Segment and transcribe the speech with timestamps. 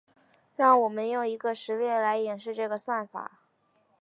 [0.55, 3.39] 让我们用一个实例来演示这个算法。